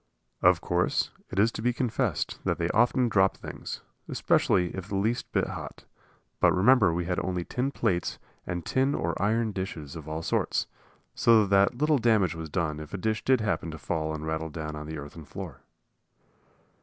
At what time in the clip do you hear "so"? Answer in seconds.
11.13-11.45